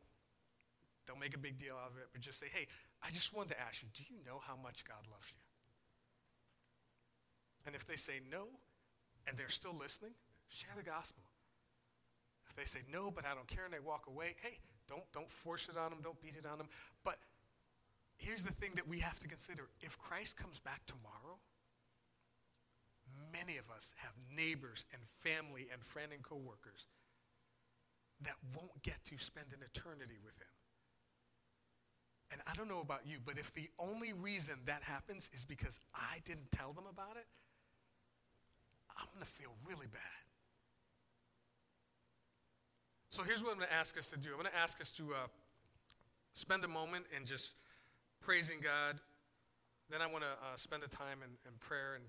[1.06, 2.68] don't make a big deal out of it, but just say, Hey,
[3.04, 5.40] I just wanted to ask you, do you know how much God loves you?
[7.66, 8.48] And if they say no,
[9.28, 10.12] and they're still listening,
[10.50, 11.29] share the gospel.
[12.50, 15.30] If they say no, but I don't care, and they walk away, hey, don't, don't
[15.30, 16.68] force it on them, don't beat it on them.
[17.04, 17.20] But
[18.18, 21.38] here's the thing that we have to consider if Christ comes back tomorrow,
[23.32, 26.88] many of us have neighbors and family and friend and coworkers
[28.22, 30.47] that won't get to spend an eternity with him.
[32.32, 35.80] And I don't know about you, but if the only reason that happens is because
[35.95, 37.26] I didn't tell them about it,
[38.97, 40.29] I'm going to feel really bad.
[43.10, 44.91] So here's what I'm going to ask us to do I'm going to ask us
[44.91, 45.28] to uh,
[46.34, 47.55] spend a moment in just
[48.22, 49.01] praising God.
[49.89, 52.03] Then I want to uh, spend a time in, in prayer and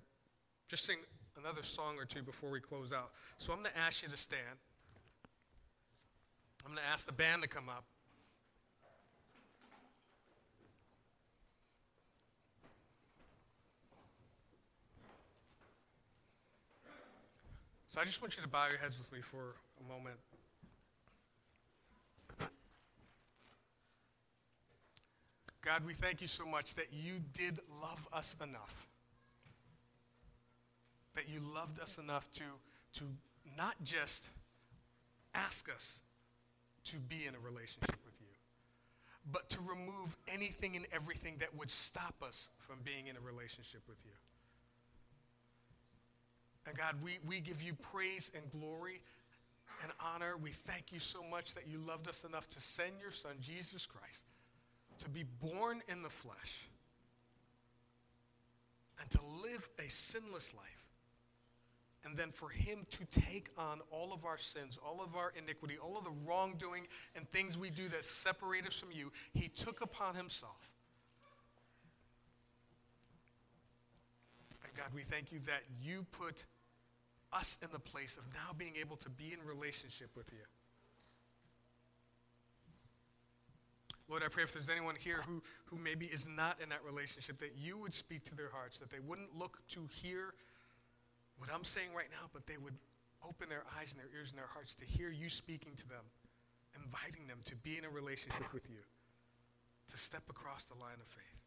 [0.69, 0.99] just sing
[1.39, 3.13] another song or two before we close out.
[3.39, 4.41] So I'm going to ask you to stand.
[6.67, 7.85] I'm going to ask the band to come up.
[17.89, 20.17] So I just want you to bow your heads with me for a moment.
[25.63, 28.87] God, we thank you so much that you did love us enough.
[31.15, 32.45] That you loved us enough to,
[32.95, 33.05] to
[33.57, 34.31] not just
[35.35, 36.01] ask us
[36.85, 38.27] to be in a relationship with you,
[39.31, 43.83] but to remove anything and everything that would stop us from being in a relationship
[43.87, 44.13] with you.
[46.67, 49.03] And God, we, we give you praise and glory
[49.83, 50.37] and honor.
[50.43, 53.87] We thank you so much that you loved us enough to send your Son, Jesus
[53.87, 54.25] Christ,
[55.01, 56.69] to be born in the flesh
[59.01, 60.65] and to live a sinless life.
[62.05, 65.77] And then for him to take on all of our sins, all of our iniquity,
[65.77, 69.83] all of the wrongdoing and things we do that separate us from you, he took
[69.83, 70.73] upon himself.
[74.65, 76.47] And God, we thank you that you put
[77.33, 80.39] us in the place of now being able to be in relationship with you.
[84.11, 87.39] Lord, I pray if there's anyone here who, who maybe is not in that relationship,
[87.39, 90.35] that you would speak to their hearts, that they wouldn't look to hear
[91.39, 92.75] what I'm saying right now, but they would
[93.27, 96.03] open their eyes and their ears and their hearts to hear you speaking to them,
[96.75, 98.83] inviting them to be in a relationship with you,
[99.89, 101.41] to step across the line of faith.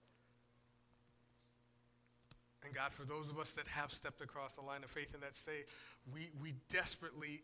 [2.64, 5.22] And God, for those of us that have stepped across the line of faith and
[5.22, 5.66] that say,
[6.14, 7.42] we, we desperately,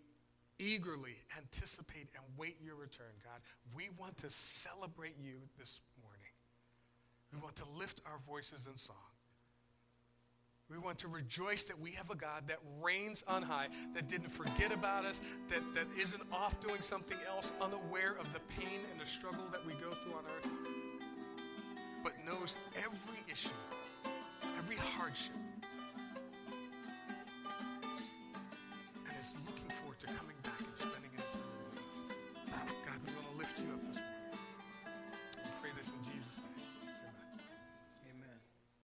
[0.60, 3.41] eagerly anticipate and wait your return, God,
[3.76, 6.20] we want to celebrate you this morning.
[7.34, 8.95] We want to lift our voices in song.
[10.70, 14.30] We want to rejoice that we have a God that reigns on high, that didn't
[14.30, 19.01] forget about us, that, that isn't off doing something else, unaware of the pain and
[19.01, 20.47] the struggle that we go through on earth,
[22.03, 23.49] but knows every issue
[24.60, 25.34] every hardship,